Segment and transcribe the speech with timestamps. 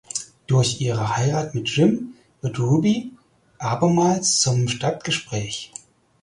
[0.47, 3.11] Durch ihre Heirat mit Jim wird Ruby
[3.59, 5.71] abermals zum Stadtgespräch.